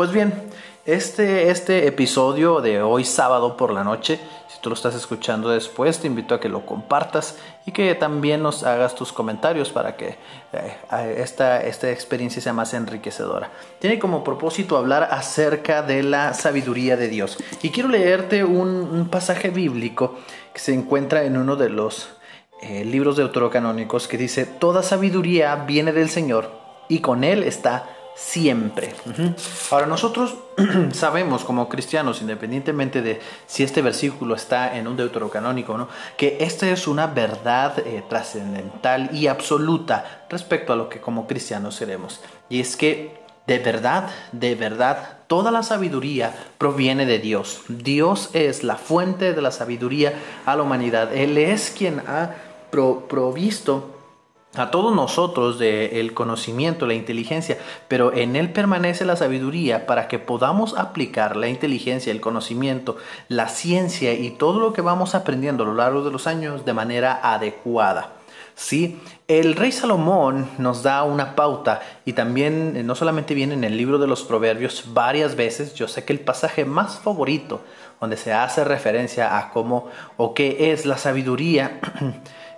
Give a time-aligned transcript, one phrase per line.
[0.00, 0.32] Pues bien,
[0.86, 5.98] este, este episodio de hoy sábado por la noche, si tú lo estás escuchando después,
[5.98, 10.16] te invito a que lo compartas y que también nos hagas tus comentarios para que
[10.54, 13.50] eh, esta, esta experiencia sea más enriquecedora.
[13.78, 17.36] Tiene como propósito hablar acerca de la sabiduría de Dios.
[17.60, 20.14] Y quiero leerte un, pasaje bíblico
[20.54, 22.08] que se encuentra en uno de los
[22.62, 26.50] eh, libros deuterocanónicos que dice, toda sabiduría viene del Señor
[26.88, 28.94] y con Él está siempre.
[29.70, 30.34] Ahora nosotros
[30.92, 36.36] sabemos como cristianos, independientemente de si este versículo está en un deuterocanónico o no, que
[36.40, 42.20] esta es una verdad eh, trascendental y absoluta respecto a lo que como cristianos seremos.
[42.48, 47.62] Y es que de verdad, de verdad, toda la sabiduría proviene de Dios.
[47.68, 50.12] Dios es la fuente de la sabiduría
[50.46, 51.12] a la humanidad.
[51.16, 52.34] Él es quien ha
[52.70, 53.99] provisto
[54.54, 60.18] a todos nosotros del conocimiento, la inteligencia, pero en Él permanece la sabiduría para que
[60.18, 62.96] podamos aplicar la inteligencia, el conocimiento,
[63.28, 66.72] la ciencia y todo lo que vamos aprendiendo a lo largo de los años de
[66.72, 68.14] manera adecuada.
[68.56, 69.00] ¿Sí?
[69.26, 73.76] El rey Salomón nos da una pauta y también eh, no solamente viene en el
[73.76, 77.62] libro de los proverbios varias veces, yo sé que el pasaje más favorito
[78.00, 81.80] donde se hace referencia a cómo o qué es la sabiduría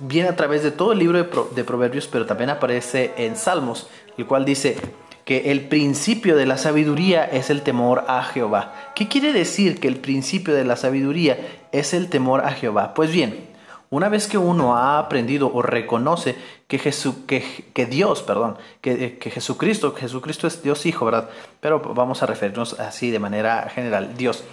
[0.00, 1.18] viene a través de todo el libro
[1.54, 4.76] de, Proverbios, pero también aparece en Salmos, el cual dice
[5.24, 8.92] que el principio de la sabiduría es el temor a Jehová.
[8.94, 11.38] ¿Qué quiere decir que el principio de la sabiduría
[11.72, 12.94] es el temor a Jehová?
[12.94, 13.48] Pues bien,
[13.90, 16.36] una vez que uno ha aprendido o reconoce
[16.68, 21.30] que, Dios, perdón, que, que, Jesucristo, Jesucristo es Dios Hijo, ¿verdad?
[21.60, 24.44] Pero vamos a referirnos así de manera general, Dios.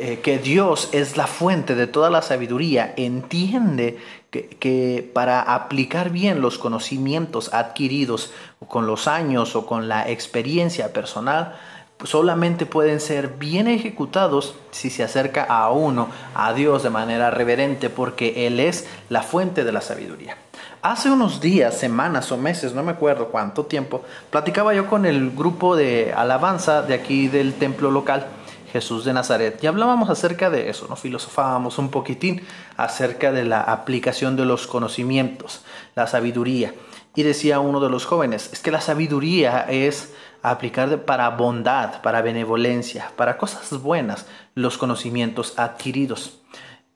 [0.00, 3.98] Eh, que Dios es la fuente de toda la sabiduría, entiende
[4.42, 8.32] que, para aplicar bien los conocimientos adquiridos
[8.68, 11.56] con los años o con la experiencia personal,
[12.02, 17.88] solamente pueden ser bien ejecutados si se acerca a uno, a Dios de manera reverente,
[17.90, 20.36] porque Él es la fuente de la sabiduría.
[20.82, 25.30] Hace unos días, semanas o meses, no me acuerdo cuánto tiempo, platicaba yo con el
[25.30, 28.26] grupo de alabanza de aquí del templo local
[28.74, 29.62] Jesús de Nazaret.
[29.62, 30.96] Y hablábamos acerca de eso, ¿no?
[30.96, 32.42] Filosofábamos un poquitín
[32.76, 35.60] acerca de la aplicación de los conocimientos,
[35.94, 36.74] la sabiduría.
[37.14, 42.20] Y decía uno de los jóvenes, es que la sabiduría es aplicar para bondad, para
[42.20, 44.26] benevolencia, para cosas buenas,
[44.56, 46.40] los conocimientos adquiridos.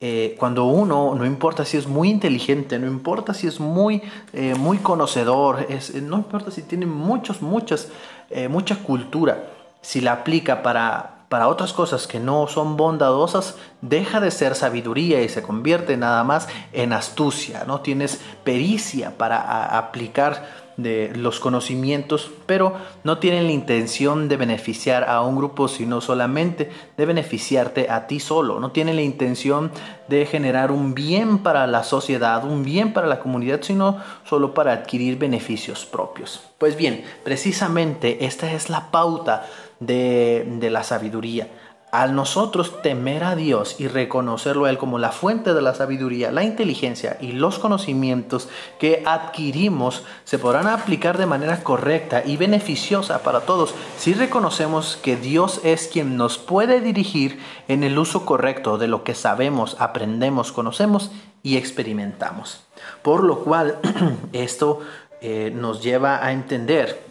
[0.01, 4.01] Eh, cuando uno, no importa si es muy inteligente, no importa si es muy,
[4.33, 7.87] eh, muy conocedor, es, no importa si tiene muchos, muchas,
[8.29, 9.45] eh, mucha cultura,
[9.81, 15.21] si la aplica para para otras cosas que no son bondadosas, deja de ser sabiduría
[15.21, 17.81] y se convierte nada más en astucia, ¿no?
[17.81, 22.73] Tienes pericia para aplicar de los conocimientos, pero
[23.03, 28.19] no tienen la intención de beneficiar a un grupo, sino solamente de beneficiarte a ti
[28.19, 28.59] solo.
[28.59, 29.71] No tienen la intención
[30.07, 34.73] de generar un bien para la sociedad, un bien para la comunidad, sino solo para
[34.73, 36.41] adquirir beneficios propios.
[36.57, 39.45] Pues bien, precisamente esta es la pauta
[39.79, 41.47] de, la sabiduría.
[41.91, 46.31] Al nosotros temer a Dios y reconocerlo a Él como la fuente de la sabiduría,
[46.31, 48.47] la inteligencia y los conocimientos
[48.79, 55.15] que adquirimos se podrán aplicar de manera correcta y beneficiosa para todos si reconocemos que
[55.15, 60.51] Dios es quien nos puede dirigir en el uso correcto de lo que sabemos, aprendemos,
[60.51, 61.11] conocemos
[61.41, 62.63] y experimentamos.
[63.01, 63.79] Por lo cual
[64.33, 64.81] esto
[65.21, 67.08] eh, nos lleva a entender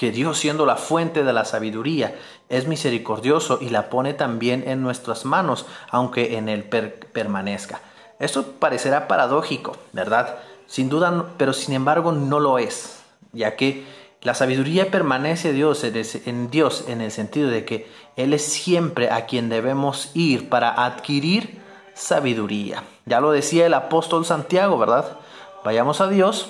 [0.00, 2.18] que Dios siendo la fuente de la sabiduría
[2.48, 7.82] es misericordioso y la pone también en nuestras manos, aunque en Él permanezca.
[8.18, 10.38] Esto parecerá paradójico, ¿verdad?
[10.66, 13.02] Sin duda, pero sin embargo no lo es,
[13.32, 13.84] ya que
[14.22, 17.86] la sabiduría permanece Dios en Dios en el sentido de que
[18.16, 21.60] Él es siempre a quien debemos ir para adquirir
[21.92, 22.84] sabiduría.
[23.04, 25.18] Ya lo decía el apóstol Santiago, ¿verdad?
[25.62, 26.48] Vayamos a Dios.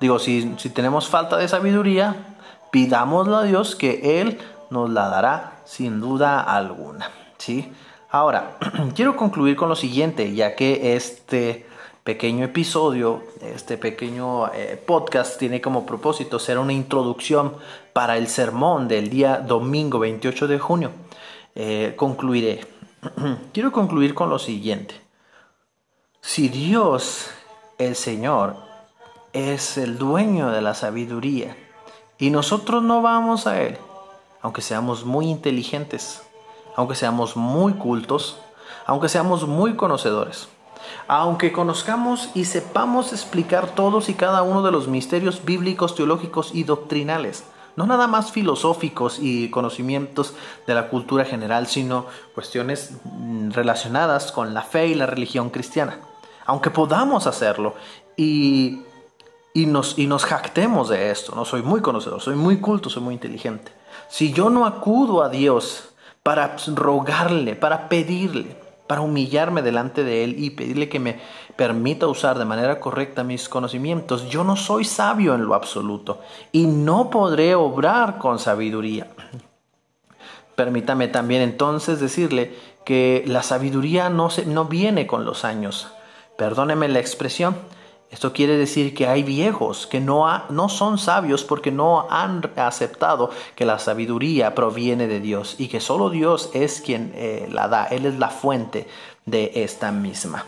[0.00, 2.27] Digo, si, si tenemos falta de sabiduría,
[2.70, 4.38] pidámosle a Dios que Él
[4.70, 7.10] nos la dará sin duda alguna.
[7.38, 7.72] ¿sí?
[8.10, 8.58] Ahora,
[8.94, 11.66] quiero concluir con lo siguiente, ya que este
[12.04, 17.54] pequeño episodio, este pequeño eh, podcast tiene como propósito ser una introducción
[17.92, 20.90] para el sermón del día domingo 28 de junio.
[21.54, 22.60] Eh, concluiré.
[23.52, 24.94] quiero concluir con lo siguiente.
[26.20, 27.28] Si Dios,
[27.76, 28.56] el Señor,
[29.32, 31.56] es el dueño de la sabiduría,
[32.18, 33.78] y nosotros no vamos a Él,
[34.42, 36.22] aunque seamos muy inteligentes,
[36.76, 38.38] aunque seamos muy cultos,
[38.86, 40.48] aunque seamos muy conocedores,
[41.06, 46.64] aunque conozcamos y sepamos explicar todos y cada uno de los misterios bíblicos, teológicos y
[46.64, 47.44] doctrinales.
[47.76, 50.34] No nada más filosóficos y conocimientos
[50.66, 56.00] de la cultura general, sino cuestiones mm, relacionadas con la fe y la religión cristiana.
[56.44, 57.74] Aunque podamos hacerlo
[58.16, 58.82] y,
[59.58, 63.02] y, nos, y nos jactemos de esto, no soy muy conocedor, soy muy culto, soy
[63.02, 63.72] muy inteligente.
[64.08, 65.88] Si yo no acudo a Dios
[66.22, 68.56] para rogarle, para pedirle,
[68.86, 71.18] para humillarme delante de Él y pedirle que me
[71.56, 76.20] permita usar de manera correcta mis conocimientos, yo no soy sabio en lo absoluto
[76.52, 79.08] y no podré obrar con sabiduría.
[80.54, 82.54] Permítame también entonces decirle
[82.84, 85.88] que la sabiduría no, se, no viene con los años.
[86.36, 87.56] Perdóneme la expresión,
[88.10, 93.30] esto quiere decir que hay viejos que no, no son sabios porque no han aceptado
[93.54, 97.84] que la sabiduría proviene de Dios y que solo Dios es quien eh, la da,
[97.84, 98.88] Él es la fuente
[99.26, 100.46] de esta misma.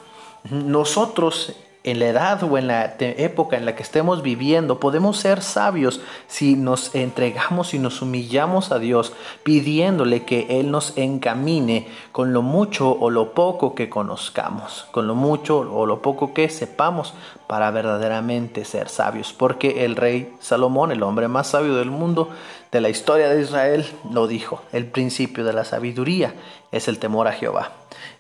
[0.51, 5.41] Nosotros en la edad o en la época en la que estemos viviendo, podemos ser
[5.41, 12.35] sabios si nos entregamos y nos humillamos a Dios pidiéndole que Él nos encamine con
[12.35, 17.15] lo mucho o lo poco que conozcamos, con lo mucho o lo poco que sepamos
[17.47, 19.32] para verdaderamente ser sabios.
[19.32, 22.29] Porque el rey Salomón, el hombre más sabio del mundo,
[22.71, 26.35] de la historia de Israel, lo dijo, el principio de la sabiduría
[26.73, 27.73] es el temor a Jehová.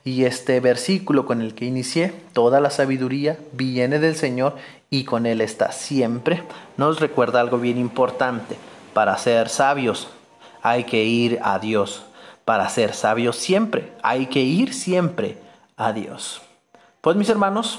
[0.04, 4.56] Y este versículo con el que inicié, toda la sabiduría viene del Señor
[4.88, 6.42] y con Él está siempre,
[6.76, 8.56] nos recuerda algo bien importante.
[8.92, 10.08] Para ser sabios
[10.62, 12.04] hay que ir a Dios.
[12.44, 15.38] Para ser sabios siempre hay que ir siempre
[15.76, 16.42] a Dios.
[17.00, 17.78] Pues mis hermanos,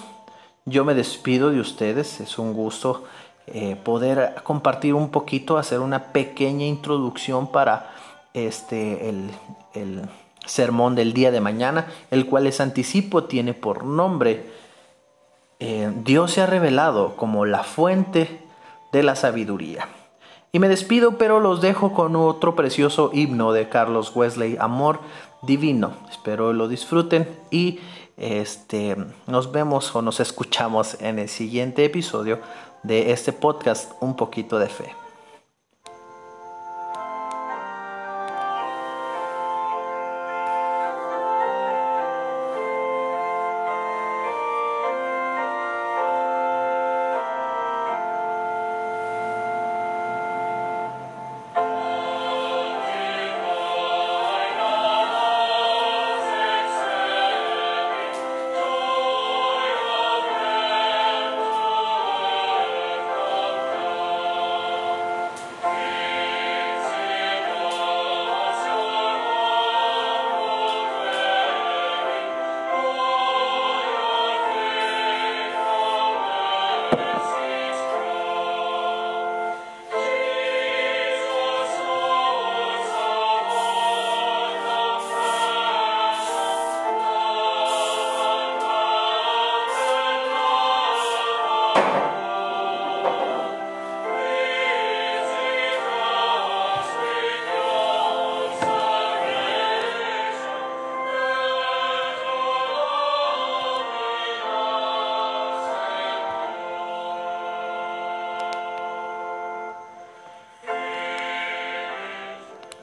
[0.66, 2.22] yo me despido de ustedes.
[2.22, 3.04] Es un gusto
[3.48, 7.92] eh, poder compartir un poquito, hacer una pequeña introducción para
[8.34, 9.30] este el,
[9.74, 10.04] el
[10.52, 14.62] sermón del día de mañana, el cual les anticipo tiene por nombre
[15.64, 18.42] eh, Dios se ha revelado como la fuente
[18.92, 19.88] de la sabiduría.
[20.52, 25.02] Y me despido, pero los dejo con otro precioso himno de Carlos Wesley, Amor
[25.44, 25.94] Divino.
[26.10, 27.80] Espero lo disfruten y
[28.18, 28.98] este,
[29.28, 32.40] nos vemos o nos escuchamos en el siguiente episodio
[32.82, 35.01] de este podcast Un poquito de fe.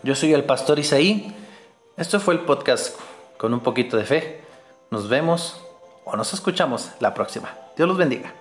[0.03, 1.35] Yo soy el pastor Isaí.
[1.97, 2.97] Esto fue el podcast
[3.37, 4.41] con un poquito de fe.
[4.91, 5.61] Nos vemos
[6.05, 7.57] o nos escuchamos la próxima.
[7.77, 8.33] Dios los bendiga.